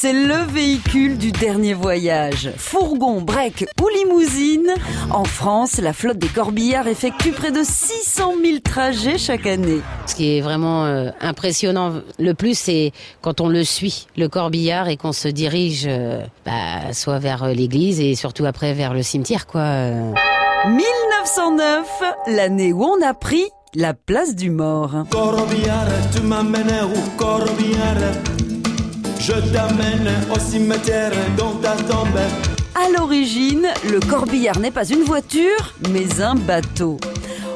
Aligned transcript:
C'est 0.00 0.12
le 0.12 0.46
véhicule 0.52 1.18
du 1.18 1.32
dernier 1.32 1.74
voyage. 1.74 2.52
Fourgon, 2.56 3.20
break 3.20 3.66
ou 3.82 3.88
limousine, 3.88 4.72
en 5.10 5.24
France, 5.24 5.78
la 5.78 5.92
flotte 5.92 6.18
des 6.18 6.28
corbillards 6.28 6.86
effectue 6.86 7.32
près 7.32 7.50
de 7.50 7.64
600 7.64 8.34
000 8.40 8.58
trajets 8.60 9.18
chaque 9.18 9.48
année. 9.48 9.80
Ce 10.06 10.14
qui 10.14 10.36
est 10.36 10.40
vraiment 10.40 10.84
euh, 10.84 11.10
impressionnant 11.20 11.94
le 12.16 12.34
plus, 12.34 12.56
c'est 12.56 12.92
quand 13.22 13.40
on 13.40 13.48
le 13.48 13.64
suit, 13.64 14.06
le 14.16 14.28
corbillard, 14.28 14.88
et 14.88 14.96
qu'on 14.96 15.10
se 15.10 15.26
dirige 15.26 15.86
euh, 15.88 16.22
bah, 16.46 16.92
soit 16.92 17.18
vers 17.18 17.42
euh, 17.42 17.52
l'église 17.52 17.98
et 18.00 18.14
surtout 18.14 18.46
après 18.46 18.74
vers 18.74 18.94
le 18.94 19.02
cimetière, 19.02 19.48
quoi. 19.48 19.62
euh. 19.62 20.12
1909, 20.68 22.02
l'année 22.28 22.72
où 22.72 22.84
on 22.84 23.04
a 23.04 23.14
pris 23.14 23.46
la 23.74 23.94
place 23.94 24.36
du 24.36 24.50
mort. 24.50 24.92
Corbillard, 25.10 25.88
tu 26.14 26.20
m'amènes 26.22 26.70
au 26.84 27.18
corbillard. 27.20 28.12
Je 29.28 29.34
t'amène 29.52 30.08
au 30.34 30.38
cimetière 30.38 31.12
dans 31.36 31.52
ta 31.56 31.72
tombe. 31.72 32.18
À 32.74 32.88
l'origine, 32.96 33.68
le 33.92 34.00
corbillard 34.00 34.58
n'est 34.58 34.70
pas 34.70 34.88
une 34.88 35.02
voiture, 35.02 35.74
mais 35.90 36.22
un 36.22 36.34
bateau. 36.34 36.96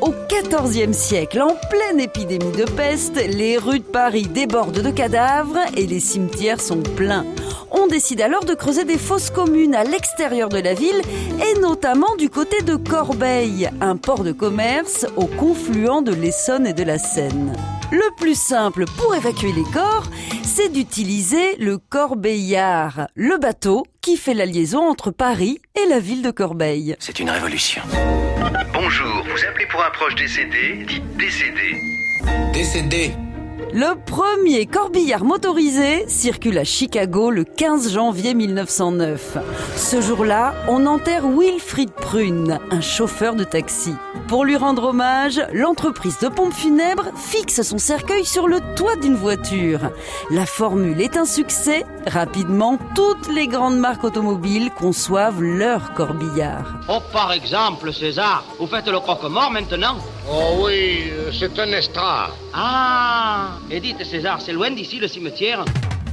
Au 0.00 0.14
XIVe 0.28 0.92
siècle, 0.92 1.42
en 1.42 1.56
pleine 1.68 1.98
épidémie 1.98 2.56
de 2.56 2.66
peste, 2.70 3.16
les 3.16 3.58
rues 3.58 3.80
de 3.80 3.84
Paris 3.84 4.28
débordent 4.32 4.80
de 4.80 4.90
cadavres 4.90 5.58
et 5.76 5.88
les 5.88 5.98
cimetières 5.98 6.60
sont 6.60 6.82
pleins. 6.82 7.26
On 7.72 7.88
décide 7.88 8.20
alors 8.20 8.44
de 8.44 8.54
creuser 8.54 8.84
des 8.84 8.98
fosses 8.98 9.30
communes 9.30 9.74
à 9.74 9.82
l'extérieur 9.82 10.48
de 10.48 10.58
la 10.58 10.74
ville 10.74 11.02
et 11.40 11.58
notamment 11.58 12.14
du 12.16 12.30
côté 12.30 12.62
de 12.62 12.76
Corbeil, 12.76 13.68
un 13.80 13.96
port 13.96 14.22
de 14.22 14.30
commerce 14.30 15.04
au 15.16 15.26
confluent 15.26 16.02
de 16.04 16.14
l'Essonne 16.14 16.68
et 16.68 16.74
de 16.74 16.84
la 16.84 16.98
Seine. 16.98 17.56
Le 17.92 18.14
plus 18.16 18.34
simple 18.34 18.84
pour 18.96 19.14
évacuer 19.14 19.52
les 19.52 19.62
corps, 19.72 20.08
c'est 20.56 20.72
d'utiliser 20.72 21.56
le 21.56 21.76
Corbeillard, 21.76 23.08
le 23.14 23.36
bateau 23.36 23.84
qui 24.00 24.16
fait 24.16 24.32
la 24.32 24.46
liaison 24.46 24.88
entre 24.88 25.10
Paris 25.10 25.58
et 25.74 25.86
la 25.86 26.00
ville 26.00 26.22
de 26.22 26.30
Corbeil. 26.30 26.96
C'est 26.98 27.20
une 27.20 27.28
révolution. 27.28 27.82
Bonjour, 28.72 29.22
vous 29.24 29.44
appelez 29.44 29.66
pour 29.66 29.84
un 29.84 29.90
proche 29.90 30.14
décédé, 30.14 30.86
dites 30.88 31.16
décédé. 31.18 31.78
Décédé. 32.54 33.12
Le 33.72 33.94
premier 33.94 34.66
corbillard 34.66 35.24
motorisé 35.24 36.06
circule 36.08 36.58
à 36.58 36.64
Chicago 36.64 37.30
le 37.30 37.44
15 37.44 37.92
janvier 37.92 38.34
1909. 38.34 39.38
Ce 39.76 40.00
jour-là, 40.02 40.54
on 40.68 40.84
enterre 40.84 41.26
Wilfried 41.26 41.90
Prune, 41.90 42.58
un 42.70 42.80
chauffeur 42.82 43.34
de 43.34 43.44
taxi. 43.44 43.94
Pour 44.28 44.44
lui 44.44 44.56
rendre 44.56 44.84
hommage, 44.84 45.40
l'entreprise 45.54 46.18
de 46.18 46.28
pompes 46.28 46.52
funèbres 46.52 47.10
fixe 47.16 47.62
son 47.62 47.78
cercueil 47.78 48.26
sur 48.26 48.46
le 48.46 48.58
toit 48.76 48.96
d'une 48.96 49.16
voiture. 49.16 49.90
La 50.30 50.44
formule 50.44 51.00
est 51.00 51.16
un 51.16 51.24
succès. 51.24 51.86
Rapidement, 52.06 52.78
toutes 52.94 53.32
les 53.32 53.48
grandes 53.48 53.78
marques 53.78 54.04
automobiles 54.04 54.70
conçoivent 54.70 55.42
leur 55.42 55.94
corbillard. 55.94 56.80
Oh, 56.88 57.00
par 57.10 57.32
exemple, 57.32 57.92
César, 57.92 58.44
vous 58.58 58.66
faites 58.66 58.88
le 58.88 59.00
croque-mort 59.00 59.50
maintenant 59.50 59.96
Oh 60.28 60.64
oui, 60.64 61.04
euh, 61.12 61.30
c'est 61.32 61.56
un 61.58 61.70
estrade. 61.70 62.32
Ah 62.52 63.58
Et 63.70 63.80
César, 64.04 64.40
c'est 64.40 64.52
loin 64.52 64.70
d'ici 64.72 64.98
le 64.98 65.06
cimetière 65.06 65.64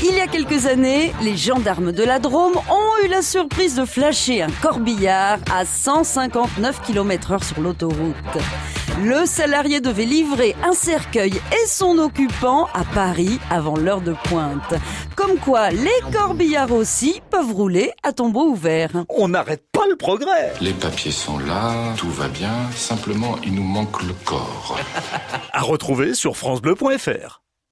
Il 0.00 0.14
y 0.14 0.20
a 0.20 0.28
quelques 0.28 0.66
années, 0.66 1.12
les 1.22 1.36
gendarmes 1.36 1.90
de 1.90 2.04
la 2.04 2.20
Drôme 2.20 2.56
ont 2.56 3.04
eu 3.04 3.08
la 3.08 3.20
surprise 3.20 3.74
de 3.74 3.84
flasher 3.84 4.42
un 4.42 4.50
corbillard 4.62 5.38
à 5.52 5.64
159 5.64 6.82
km 6.82 7.32
heure 7.32 7.42
sur 7.42 7.60
l'autoroute. 7.60 8.14
Le 9.02 9.26
salarié 9.26 9.80
devait 9.80 10.04
livrer 10.04 10.54
un 10.62 10.72
cercueil 10.72 11.32
et 11.34 11.66
son 11.66 11.98
occupant 11.98 12.68
à 12.74 12.84
Paris 12.84 13.40
avant 13.50 13.76
l'heure 13.76 14.00
de 14.00 14.14
pointe. 14.24 14.74
Comme 15.16 15.36
quoi, 15.36 15.70
les 15.70 16.00
corbillards 16.12 16.72
aussi 16.72 17.20
peuvent 17.30 17.52
rouler 17.52 17.90
à 18.04 18.12
tombeau 18.12 18.50
ouvert. 18.50 19.04
On 19.08 19.28
n'arrête 19.28 19.64
pas 19.72 19.86
le 19.88 19.96
progrès. 19.96 20.52
Les 20.60 20.74
papiers 20.74 21.10
sont 21.10 21.38
là, 21.40 21.92
tout 21.96 22.10
va 22.10 22.28
bien. 22.28 22.70
Simplement, 22.76 23.34
il 23.44 23.52
nous 23.52 23.64
manque 23.64 24.00
le 24.02 24.14
corps. 24.24 24.78
À 25.52 25.62
retrouver 25.62 26.14
sur 26.14 26.36
francebleu.fr. 26.36 27.42